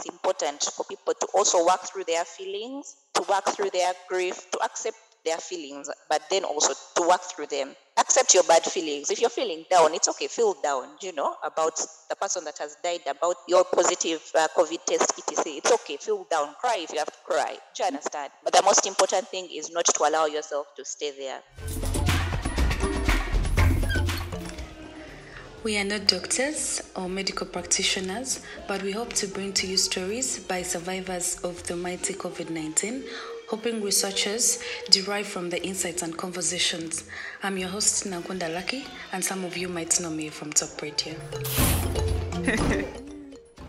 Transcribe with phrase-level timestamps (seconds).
[0.00, 4.50] it's important for people to also work through their feelings, to work through their grief,
[4.50, 7.74] to accept their feelings, but then also to work through them.
[7.98, 9.10] Accept your bad feelings.
[9.10, 11.78] If you're feeling down, it's okay, feel down, you know, about
[12.08, 15.52] the person that has died, about your positive uh, COVID test, etc.
[15.52, 17.58] It's okay, feel down, cry if you have to cry.
[17.76, 18.32] Do you understand?
[18.42, 21.99] But the most important thing is not to allow yourself to stay there.
[25.62, 30.38] We are not doctors or medical practitioners, but we hope to bring to you stories
[30.38, 33.04] by survivors of the mighty COVID 19,
[33.46, 37.04] hoping researchers derive from the insights and conversations.
[37.42, 41.14] I'm your host, Nangunda Lucky, and some of you might know me from Top Radio.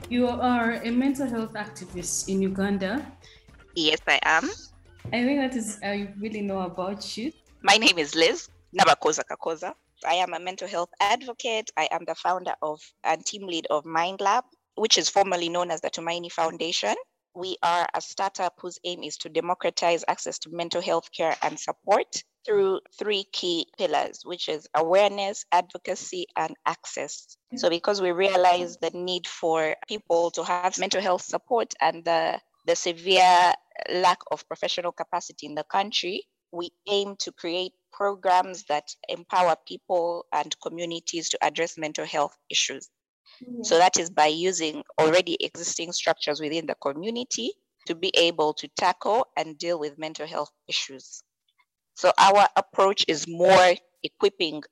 [0.09, 3.05] you are a mental health activist in Uganda.
[3.75, 4.49] Yes, I am.
[5.07, 7.33] I think that is I really know about you.
[7.61, 9.73] My name is Liz Nabakoza Kakoza.
[10.05, 11.71] I am a mental health advocate.
[11.77, 15.71] I am the founder of and team lead of Mind Lab, which is formerly known
[15.71, 16.95] as the Tumaini Foundation.
[17.33, 21.57] We are a startup whose aim is to democratize access to mental health care and
[21.59, 27.37] support through three key pillars, which is awareness, advocacy, and access.
[27.55, 32.39] So, because we realize the need for people to have mental health support and the,
[32.65, 33.53] the severe
[33.89, 40.25] lack of professional capacity in the country, we aim to create programs that empower people
[40.31, 42.89] and communities to address mental health issues.
[43.43, 43.63] Mm-hmm.
[43.63, 47.51] So that is by using already existing structures within the community
[47.87, 51.23] to be able to tackle and deal with mental health issues.
[51.95, 54.63] So our approach is more equipping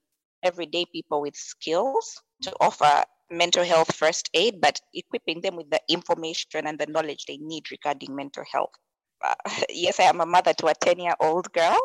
[0.43, 5.81] everyday people with skills to offer mental health first aid, but equipping them with the
[5.89, 8.71] information and the knowledge they need regarding mental health.
[9.23, 9.35] Uh,
[9.69, 11.77] yes, I am a mother to a 10 year old girl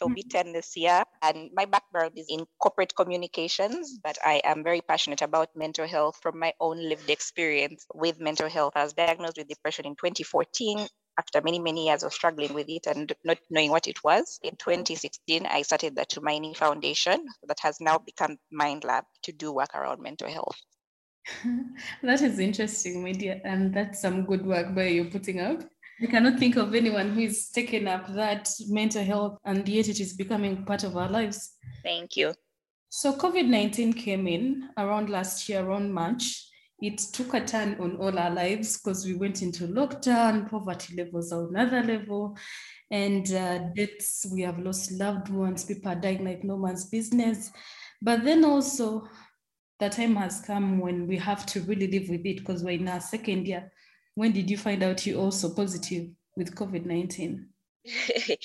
[0.00, 0.28] Be mm-hmm.
[0.28, 1.04] 10 this year.
[1.22, 6.18] And my background is in corporate communications, but I am very passionate about mental health
[6.22, 8.72] from my own lived experience with mental health.
[8.74, 12.86] I was diagnosed with depression in 2014 after many, many years of struggling with it
[12.86, 14.40] and not knowing what it was.
[14.42, 19.52] In 2016, I started the Tumaini Foundation that has now become Mind Lab to do
[19.52, 20.56] work around mental health.
[22.02, 25.64] that is interesting, media, and that's some good work by you putting out.
[26.02, 30.00] I cannot think of anyone who is taken up that mental health, and yet it
[30.00, 31.52] is becoming part of our lives.
[31.84, 32.34] Thank you.
[32.88, 36.44] So, COVID 19 came in around last year, around March.
[36.80, 41.30] It took a turn on all our lives because we went into lockdown, poverty levels
[41.30, 42.36] are another level,
[42.90, 44.26] and uh, deaths.
[44.32, 47.52] We have lost loved ones, people are dying like no man's business.
[48.02, 49.08] But then also,
[49.78, 52.88] the time has come when we have to really live with it because we're in
[52.88, 53.70] our second year
[54.14, 57.48] when did you find out you also positive with COVID 19?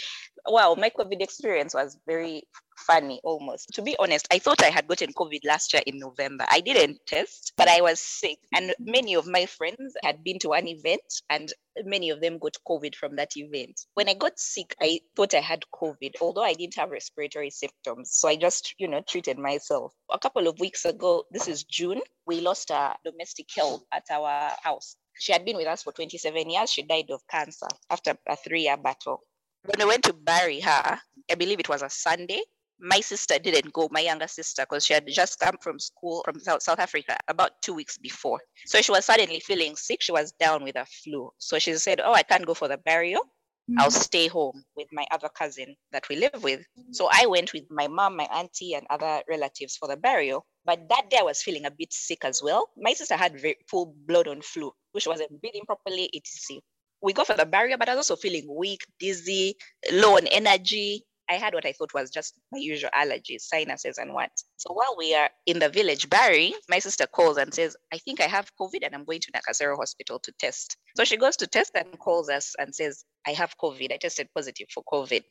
[0.47, 2.44] wow, my COVID experience was very
[2.78, 3.69] funny almost.
[3.74, 6.46] To be honest, I thought I had gotten COVID last year in November.
[6.50, 8.38] I didn't test, but I was sick.
[8.53, 11.52] And many of my friends had been to an event and
[11.84, 13.80] many of them got COVID from that event.
[13.96, 18.12] When I got sick, I thought I had COVID, although I didn't have respiratory symptoms.
[18.14, 19.94] So I just, you know, treated myself.
[20.12, 24.52] A couple of weeks ago, this is June, we lost a domestic help at our
[24.62, 24.96] house.
[25.19, 26.72] She had been with us for 27 years.
[26.72, 29.22] She died of cancer after a three year battle.
[29.63, 32.41] When I went to bury her, I believe it was a Sunday,
[32.79, 36.40] my sister didn't go, my younger sister, because she had just come from school from
[36.40, 38.40] South, South Africa about two weeks before.
[38.66, 40.01] So she was suddenly feeling sick.
[40.01, 41.31] She was down with a flu.
[41.38, 43.22] So she said, Oh, I can't go for the burial.
[43.69, 43.79] Mm-hmm.
[43.79, 46.62] I'll stay home with my other cousin that we live with.
[46.91, 50.46] So I went with my mom, my auntie, and other relatives for the burial.
[50.63, 52.69] But that day I was feeling a bit sick as well.
[52.78, 56.62] My sister had very full blood on flu, which wasn't breathing properly, etc.
[57.02, 59.56] We go for the barrier, but I was also feeling weak, dizzy,
[59.91, 61.03] low on energy.
[61.30, 64.31] I had what I thought was just my usual allergies, sinuses, and what.
[64.56, 68.22] So while we are in the village burying, my sister calls and says, I think
[68.22, 70.78] I have COVID and I'm going to Nakasero Hospital to test.
[70.96, 73.91] So she goes to test and calls us and says, I have COVID.
[73.91, 75.22] I tested positive for COVID.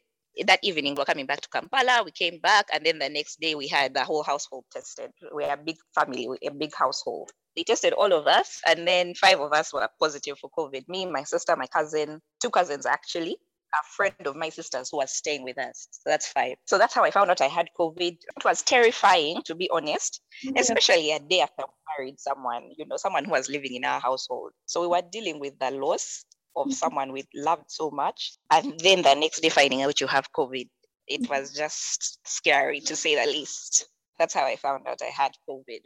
[0.45, 2.03] That evening, we're coming back to Kampala.
[2.05, 5.11] We came back, and then the next day, we had the whole household tested.
[5.33, 7.31] We're a big family, a big household.
[7.57, 11.07] They tested all of us, and then five of us were positive for COVID me,
[11.07, 13.39] my sister, my cousin, two cousins actually
[13.75, 15.89] a friend of my sister's who was staying with us.
[15.91, 16.57] So that's five.
[16.67, 18.01] So that's how I found out I had COVID.
[18.01, 20.53] It was terrifying, to be honest, yeah.
[20.57, 24.01] especially a day after I married someone, you know, someone who was living in our
[24.01, 24.53] household.
[24.67, 26.25] So we were dealing with the loss
[26.57, 26.73] of mm-hmm.
[26.73, 28.39] someone we loved so much.
[28.51, 30.69] And then the next day finding out you have COVID.
[31.09, 31.33] It mm-hmm.
[31.33, 33.87] was just scary to say the least.
[34.19, 35.81] That's how I found out I had COVID.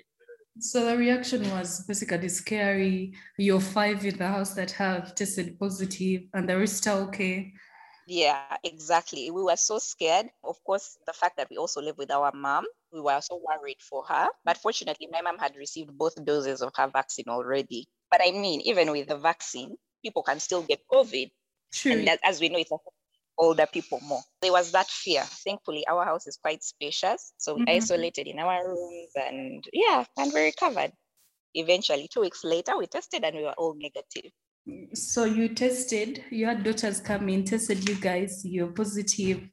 [0.61, 3.15] So the reaction was basically scary.
[3.39, 7.53] You're five in the house that have tested positive and the rest are okay.
[8.07, 9.31] Yeah, exactly.
[9.31, 10.27] We were so scared.
[10.43, 13.81] Of course, the fact that we also live with our mom, we were so worried
[13.81, 14.29] for her.
[14.45, 17.89] But fortunately, my mom had received both doses of her vaccine already.
[18.11, 21.31] But I mean, even with the vaccine, people can still get COVID.
[21.73, 21.93] True.
[21.93, 23.00] And as, we know, it's affecting
[23.41, 24.21] older people more.
[24.43, 25.23] There was that fear.
[25.23, 27.33] Thankfully, our house is quite spacious.
[27.39, 27.77] So we Mhm.
[27.77, 30.93] isolated in our rooms and yeah, and we recovered.
[31.55, 34.31] Eventually, two weeks later, we tested and we were all negative.
[34.95, 39.49] So you tested, you had daughters come in, tested you guys, you're positive.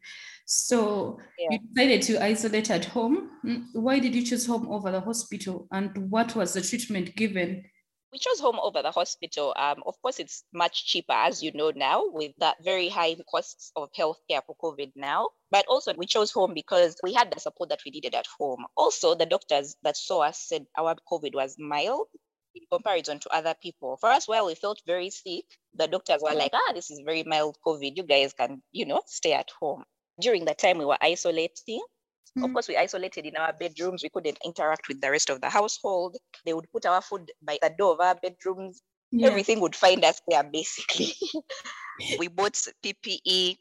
[0.46, 1.48] So Yeah.
[1.52, 3.32] you decided to isolate at home.
[3.44, 5.68] Mm, Why did you choose home over the hospital?
[5.72, 7.64] And what was the treatment given?
[8.12, 9.54] We chose home over the hospital.
[9.58, 13.72] Um, of course, it's much cheaper, as you know now, with that very high costs
[13.76, 15.30] of healthcare for COVID now.
[15.52, 18.66] But also, we chose home because we had the support that we needed at home.
[18.78, 22.08] Also, the doctors that saw us said our COVID was mild
[22.56, 23.98] in comparison to other people.
[23.98, 25.46] For us, while we felt very sick,
[25.76, 27.98] the doctors were like, ah, this is very mild COVID.
[27.98, 29.84] You guys can, you know, stay at home.
[30.20, 31.82] During the time we were isolating,
[32.44, 32.54] of Mhm.
[32.54, 34.04] course, we isolated in our bedrooms.
[34.04, 36.18] We couldn't interact with the rest of the household.
[36.46, 38.82] They would put our food by the door of our bedrooms.
[39.12, 39.28] Yeah.
[39.30, 41.14] Everything would find us there, basically.
[42.20, 42.54] we bought
[42.84, 43.58] PPE.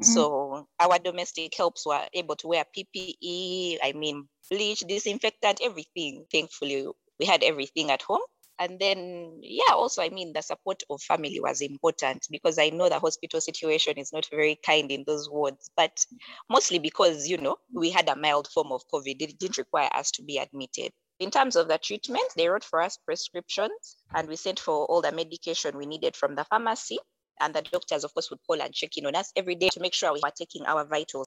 [0.00, 0.04] Mhm.
[0.04, 3.78] So our domestic helps were able to wear PPE.
[3.82, 6.26] I mean, bleach, disinfectant, everything.
[6.32, 6.86] Thankfully,
[7.18, 8.20] we had everything at home.
[8.58, 12.88] And then, yeah, also, I mean, the support of family was important because I know
[12.88, 16.04] the hospital situation is not very kind in those wards, but
[16.48, 19.20] mostly because, you know, we had a mild form of COVID.
[19.20, 20.90] It didn't require us to be admitted.
[21.18, 25.02] In terms of the treatment, they wrote for us prescriptions and we sent for all
[25.02, 26.98] the medication we needed from the pharmacy.
[27.40, 29.80] And the doctors, of course, would call and check in on us every day to
[29.80, 31.26] make sure we were taking our vitals.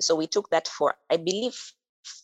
[0.00, 1.58] So we took that for, I believe,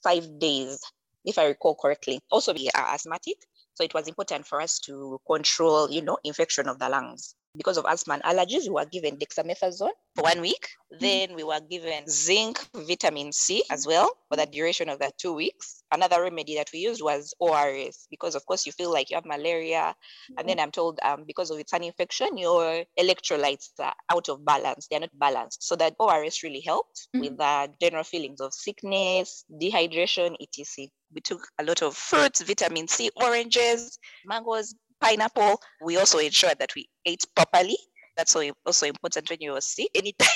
[0.02, 0.80] five days,
[1.24, 2.20] if I recall correctly.
[2.30, 3.36] Also, we are asthmatic.
[3.78, 7.36] So it was important for us to control, you know, infection of the lungs.
[7.58, 10.70] Because of asthma and allergies, we were given dexamethasone for one week.
[10.94, 11.00] Mm.
[11.00, 15.34] Then we were given zinc, vitamin C as well for the duration of that two
[15.34, 15.82] weeks.
[15.92, 19.26] Another remedy that we used was ORS because, of course, you feel like you have
[19.26, 19.94] malaria.
[20.28, 20.46] And mm-hmm.
[20.46, 24.86] then I'm told um, because of it's an infection, your electrolytes are out of balance.
[24.88, 25.62] They're not balanced.
[25.62, 27.20] So that ORS really helped mm-hmm.
[27.20, 30.88] with the general feelings of sickness, dehydration, etc.
[31.12, 35.60] We took a lot of fruits, vitamin C, oranges, mangoes, pineapple.
[35.82, 37.76] We also ensured that we ate properly.
[38.16, 39.90] That's so also important when you're sick.
[39.94, 40.28] Anytime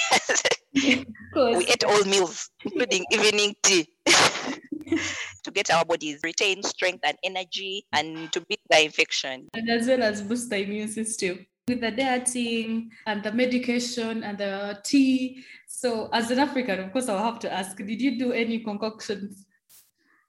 [1.35, 7.85] we ate all meals, including evening tea, to get our bodies retain strength and energy
[7.93, 9.49] and to beat the infection.
[9.55, 14.38] and as well as boost the immune system with the dieting and the medication and
[14.38, 15.44] the tea.
[15.67, 19.47] So, as an African, of course, I'll have to ask: Did you do any concoctions?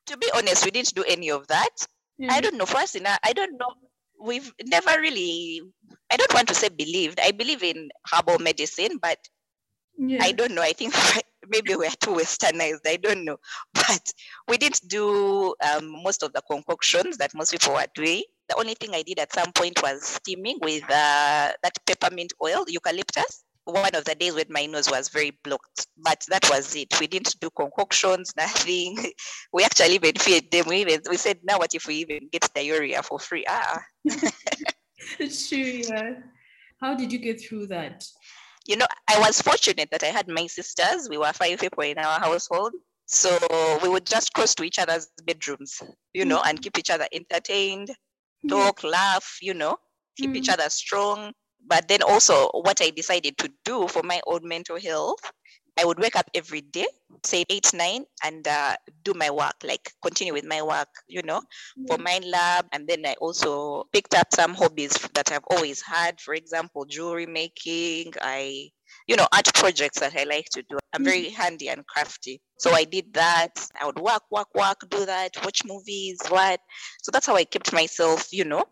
[0.07, 1.88] To be honest, we didn't do any of that.
[2.29, 2.65] I don't know.
[2.65, 3.74] For us, I don't know.
[4.24, 5.62] We've never really.
[6.12, 7.20] I don't want to say believed.
[7.20, 9.20] I believe in herbal medicine, but
[9.98, 10.24] Yeah.
[10.25, 10.64] I don't know.
[10.64, 10.94] I think
[11.54, 12.81] maybe we're too westernized.
[12.88, 13.38] I don't know.
[13.74, 14.06] But
[14.50, 18.24] we didn't do um, most of the concoctions that most people were doing.
[18.50, 22.66] The only thing I did at some point was steaming with uh, that peppermint oil,
[22.68, 23.44] eucalyptus.
[23.65, 27.00] One of the days when my nose was very blocked, but that was it.
[27.00, 28.98] We didn't do concoctions, nothing.
[29.54, 30.65] We actually even feared them.
[30.68, 33.45] We even we said, now what if we even get diarrhea for free?
[33.48, 33.81] Ah,
[35.19, 35.60] It's true.
[35.60, 36.15] Yeah.
[36.81, 38.06] How did you get through that?
[38.65, 41.10] you know, I was fortunate that I had my sisters.
[41.10, 42.74] We were five people in our household.
[43.06, 43.38] So
[43.83, 45.81] we would just cross to each other's bedrooms,
[46.13, 47.89] you know, and keep each other entertained,
[48.48, 49.77] talk, laugh, you know,
[50.18, 50.54] keep each Mm.
[50.54, 51.33] other strong.
[51.65, 55.20] But then also, what I decided to do for my own mental health,
[55.79, 56.86] I would wake up every day,
[57.24, 61.41] say eight, nine, and uh, do my work, like continue with my work, you know,
[61.88, 62.67] for Mind Lab.
[62.72, 66.22] And then I also picked up some hobbies that I've always had.
[66.22, 68.13] For example, jewelry making.
[68.22, 68.70] I,
[69.08, 70.77] you know, art projects that I like to do.
[70.93, 71.05] I'm Mm.
[71.05, 72.39] very handy and crafty.
[72.60, 73.50] So I did that.
[73.79, 76.60] I would work, work, work, do that, watch movies, what.
[77.01, 78.63] So that's how I kept myself, you know,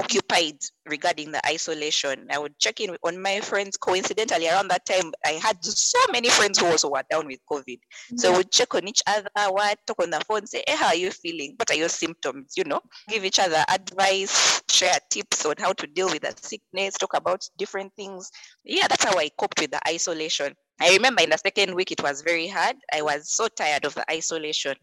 [0.00, 2.26] occupied regarding the isolation.
[2.30, 3.76] I would check in on my friends.
[3.76, 7.78] Coincidentally, around that time, I had so many friends who also were down with COVID.
[8.16, 10.94] So we'd check on each other, what, talk on the phone, say, hey, how are
[10.94, 11.54] you feeling?
[11.56, 12.54] What are your symptoms?
[12.56, 16.94] You know, give each other advice, share tips on how to deal with the sickness,
[16.94, 18.30] talk about different things.
[18.64, 20.54] Yeah, that's how I coped with the isolation.
[20.80, 22.76] I remember in the second week, it was very hard.
[22.92, 24.74] I was so tired of the isolation.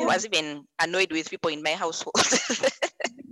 [0.00, 2.16] I was even annoyed with people in my household.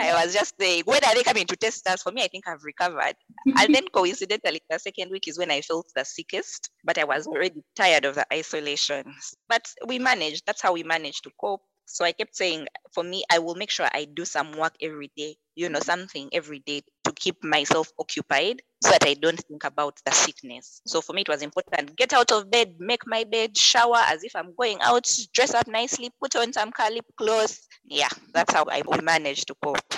[0.00, 2.02] I was just saying, when are they coming to test us?
[2.02, 3.14] For me, I think I've recovered.
[3.58, 7.26] And then coincidentally, the second week is when I felt the sickest, but I was
[7.26, 9.14] already tired of the isolation.
[9.48, 10.44] But we managed.
[10.46, 11.62] That's how we managed to cope.
[11.86, 15.10] So I kept saying, for me, I will make sure I do some work every
[15.16, 19.64] day, you know, something every day to keep myself occupied so that I don't think
[19.64, 20.82] about the sickness.
[20.86, 21.96] So for me, it was important.
[21.96, 25.68] Get out of bed, make my bed, shower as if I'm going out, dress up
[25.68, 27.65] nicely, put on some car lip clothes.
[27.88, 29.94] Yeah, that's how I we managed to cope.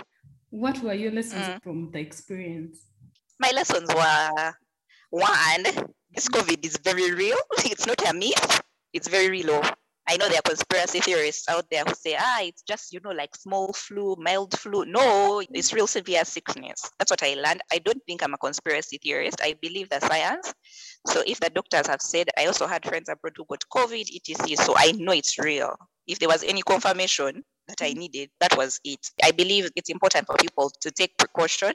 [0.50, 1.62] What were your lessons mm.
[1.62, 2.78] from the experience?
[3.40, 4.54] My lessons were
[5.10, 5.62] one,
[6.14, 7.36] this COVID is very real.
[7.64, 8.62] It's not a myth.
[8.92, 9.62] It's very real.
[10.10, 13.10] I know there are conspiracy theorists out there who say, ah, it's just, you know,
[13.10, 14.86] like small flu, mild flu.
[14.86, 16.90] No, it's real severe sickness.
[16.98, 17.60] That's what I learned.
[17.70, 19.36] I don't think I'm a conspiracy theorist.
[19.42, 20.54] I believe the science.
[21.08, 24.56] So if the doctors have said, I also had friends abroad who got COVID, etc.
[24.56, 25.76] So I know it's real.
[26.06, 29.00] If there was any confirmation that I needed, that was it.
[29.22, 31.74] I believe it's important for people to take precaution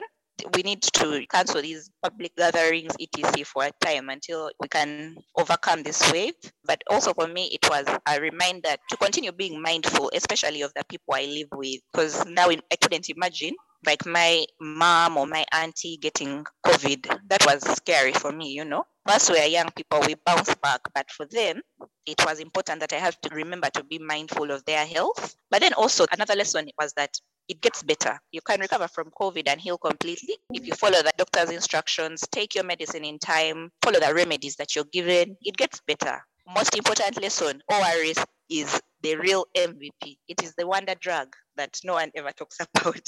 [0.54, 5.82] we need to cancel these public gatherings, etc., for a time until we can overcome
[5.82, 6.34] this wave.
[6.64, 10.84] But also for me, it was a reminder to continue being mindful, especially of the
[10.88, 13.54] people I live with, because now I couldn't imagine
[13.86, 17.18] like my mom or my auntie getting COVID.
[17.28, 18.84] That was scary for me, you know.
[19.06, 21.60] Once we are young people, we bounce back, but for them,
[22.06, 25.36] it was important that I have to remember to be mindful of their health.
[25.50, 27.18] But then also another lesson was that
[27.48, 28.18] it gets better.
[28.32, 32.54] You can recover from COVID and heal completely if you follow the doctor's instructions, take
[32.54, 35.36] your medicine in time, follow the remedies that you're given.
[35.42, 36.20] It gets better.
[36.54, 38.18] Most important lesson ORS
[38.50, 40.18] is the real MVP.
[40.28, 43.00] It is the wonder drug that no one ever talks about.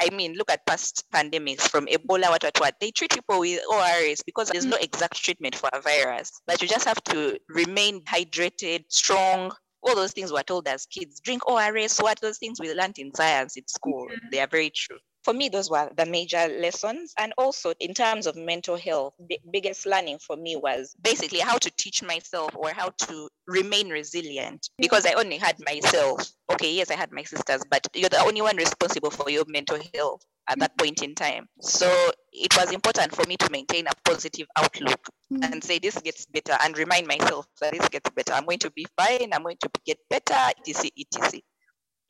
[0.00, 2.74] I mean, look at past pandemics from Ebola, what, what, what.
[2.80, 4.84] They treat people with ORS because there's no mm.
[4.84, 6.40] exact treatment for a virus.
[6.46, 9.52] But you just have to remain hydrated, strong,
[9.82, 13.14] all those things we're told as kids drink ORS, what those things we learned in
[13.14, 14.28] science in school, mm-hmm.
[14.30, 14.98] they are very true.
[15.22, 17.12] For me, those were the major lessons.
[17.18, 21.58] And also, in terms of mental health, the biggest learning for me was basically how
[21.58, 26.30] to teach myself or how to remain resilient because I only had myself.
[26.52, 29.78] Okay, yes, I had my sisters, but you're the only one responsible for your mental
[29.94, 31.46] health at that point in time.
[31.60, 31.90] So
[32.32, 35.00] it was important for me to maintain a positive outlook
[35.32, 35.42] mm-hmm.
[35.44, 38.32] and say this gets better and remind myself that this gets better.
[38.32, 39.30] I'm going to be fine.
[39.32, 41.40] I'm going to get better, etc., etc.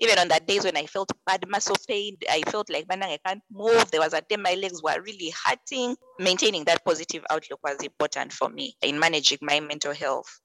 [0.02, 3.18] Even on the days when I felt bad muscle pain, I felt like man, I
[3.26, 3.90] can't move.
[3.90, 5.94] There was a day my legs were really hurting.
[6.18, 10.39] Maintaining that positive outlook was important for me in managing my mental health.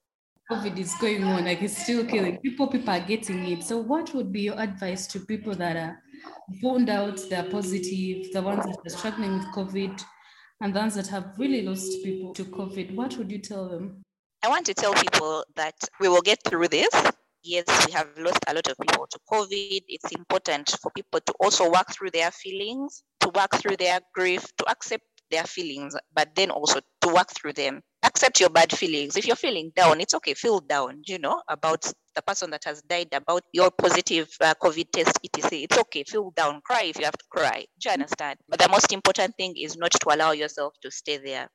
[0.50, 2.68] COVID is going on, like it's still killing people.
[2.68, 3.64] People are getting it.
[3.64, 6.00] So, what would be your advice to people that are
[6.62, 10.00] found out they're positive, the ones that are struggling with COVID,
[10.60, 12.94] and the ones that have really lost people to COVID?
[12.94, 14.02] What would you tell them?
[14.44, 16.90] I want to tell people that we will get through this.
[17.42, 19.82] Yes, we have lost a lot of people to COVID.
[19.88, 24.44] It's important for people to also work through their feelings, to work through their grief,
[24.58, 27.82] to accept their feelings, but then also to work through them.
[28.06, 29.16] Accept your bad feelings.
[29.16, 32.80] If you're feeling down, it's okay, feel down, you know, about the person that has
[32.82, 35.58] died, about your positive uh, COVID test, etc.
[35.58, 37.66] It's okay, feel down, cry if you have to cry.
[37.80, 38.38] Do you understand?
[38.48, 41.48] But the most important thing is not to allow yourself to stay there.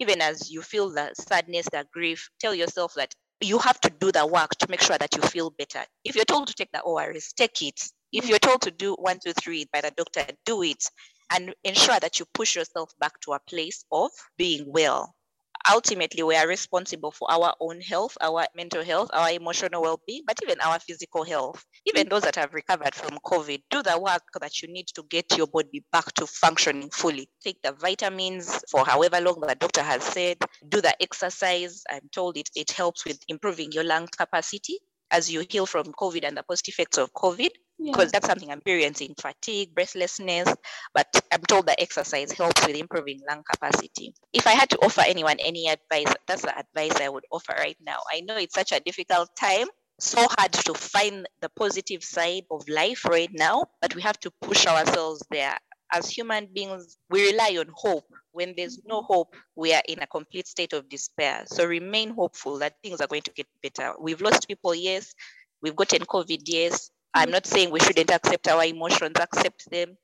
[0.00, 4.10] Even as you feel the sadness, the grief, tell yourself that you have to do
[4.10, 5.84] the work to make sure that you feel better.
[6.04, 7.80] If you're told to take the ORS, take it.
[8.12, 10.84] If you're told to do one, two, three by the doctor, do it
[11.30, 15.14] and ensure that you push yourself back to a place of being well.
[15.70, 20.22] Ultimately, we are responsible for our own health, our mental health, our emotional well being,
[20.26, 21.64] but even our physical health.
[21.86, 25.36] Even those that have recovered from COVID, do the work that you need to get
[25.36, 27.28] your body back to functioning fully.
[27.42, 30.38] Take the vitamins for however long the doctor has said,
[30.68, 31.82] do the exercise.
[31.90, 34.78] I'm told it, it helps with improving your lung capacity
[35.10, 37.50] as you heal from COVID and the post effects of COVID
[37.84, 38.10] because yeah.
[38.12, 40.54] that's something I'm experiencing fatigue, breathlessness.
[40.94, 44.14] But I'm told that exercise helps with improving lung capacity.
[44.32, 47.76] If I had to offer anyone any advice, that's the advice I would offer right
[47.84, 47.98] now.
[48.12, 49.66] I know it's such a difficult time,
[49.98, 54.30] so hard to find the positive side of life right now, but we have to
[54.40, 55.56] push ourselves there.
[55.94, 58.06] As human beings, we rely on hope.
[58.32, 59.12] When there's no mm-hmm.
[59.12, 61.42] hope, we are in a complete state of despair.
[61.46, 63.92] So remain hopeful that things are going to get better.
[64.00, 65.14] We've lost people, yes.
[65.60, 69.96] We've gotten COVID, yes I'm not saying we shouldn't accept our emotions, accept them,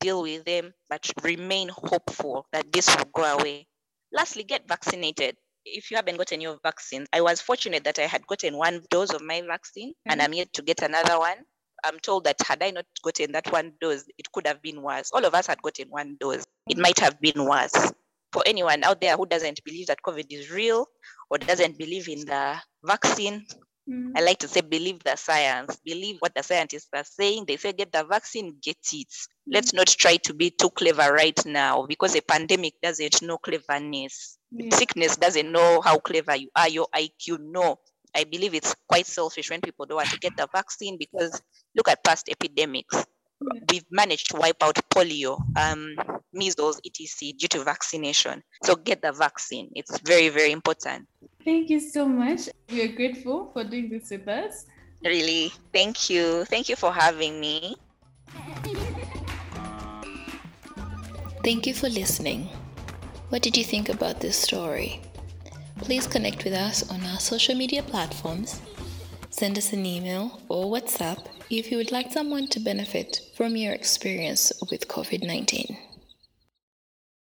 [0.00, 3.66] deal with them, but remain hopeful that this will go away.
[4.12, 5.36] Lastly, get vaccinated.
[5.64, 9.12] If you haven't gotten your vaccine, I was fortunate that I had gotten one dose
[9.12, 10.10] of my vaccine mm-hmm.
[10.10, 11.36] and I'm yet to get another one.
[11.84, 15.10] I'm told that had I not gotten that one dose, it could have been worse.
[15.12, 16.44] All of us had gotten one dose.
[16.68, 17.92] It might have been worse.
[18.32, 20.86] For anyone out there who doesn't believe that COVID is real
[21.30, 23.46] or doesn't believe in the vaccine,
[23.88, 24.12] Mm.
[24.16, 27.44] I like to say, believe the science, believe what the scientists are saying.
[27.46, 29.08] They say, get the vaccine, get it.
[29.08, 29.54] Mm.
[29.54, 34.38] Let's not try to be too clever right now because a pandemic doesn't know cleverness.
[34.50, 34.74] Yeah.
[34.74, 37.38] Sickness doesn't know how clever you are, your IQ.
[37.40, 37.78] No,
[38.14, 41.40] I believe it's quite selfish when people don't want to get the vaccine because
[41.74, 42.94] look at past epidemics.
[43.40, 43.60] Yeah.
[43.70, 45.94] We've managed to wipe out polio, um,
[46.32, 48.42] measles, etc., due to vaccination.
[48.64, 49.70] So get the vaccine.
[49.74, 51.06] It's very, very important.
[51.48, 52.50] Thank you so much.
[52.68, 54.66] We are grateful for doing this with us.
[55.02, 56.44] Really, thank you.
[56.44, 57.74] Thank you for having me.
[61.42, 62.50] Thank you for listening.
[63.30, 65.00] What did you think about this story?
[65.78, 68.60] Please connect with us on our social media platforms.
[69.30, 73.72] Send us an email or WhatsApp if you would like someone to benefit from your
[73.72, 75.87] experience with COVID 19.